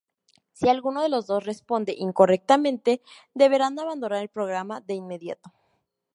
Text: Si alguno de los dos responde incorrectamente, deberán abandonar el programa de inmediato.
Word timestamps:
Si 0.53 0.67
alguno 0.67 1.03
de 1.03 1.09
los 1.09 1.27
dos 1.27 1.43
responde 1.45 1.93
incorrectamente, 1.95 3.03
deberán 3.35 3.77
abandonar 3.77 4.23
el 4.23 4.29
programa 4.29 4.81
de 4.81 4.95
inmediato. 4.95 5.53